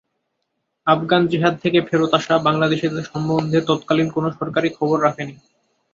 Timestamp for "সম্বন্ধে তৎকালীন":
3.03-4.07